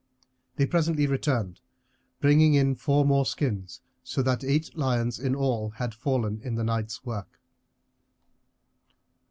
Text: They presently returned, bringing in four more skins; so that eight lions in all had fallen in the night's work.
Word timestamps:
They 0.55 0.65
presently 0.65 1.05
returned, 1.05 1.61
bringing 2.21 2.55
in 2.55 2.73
four 2.73 3.05
more 3.05 3.23
skins; 3.23 3.81
so 4.03 4.23
that 4.23 4.43
eight 4.43 4.75
lions 4.75 5.19
in 5.19 5.35
all 5.35 5.69
had 5.77 5.93
fallen 5.93 6.41
in 6.43 6.55
the 6.55 6.63
night's 6.63 7.05
work. 7.05 7.39